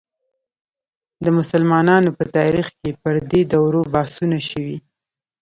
[1.23, 4.77] د مسلمانانو په تاریخ کې پر دې دورو بحثونه شوي.